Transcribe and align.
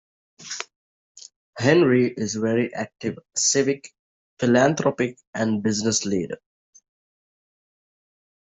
Henry 1.59 2.11
is 2.11 2.35
a 2.35 2.39
very 2.39 2.73
active 2.73 3.19
civic, 3.35 3.93
philanthropic, 4.39 5.19
and 5.35 5.61
business 5.61 6.05
leader. 6.05 6.37